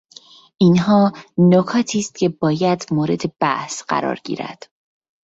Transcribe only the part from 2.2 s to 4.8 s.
باید مورد بحث قرار گیرد.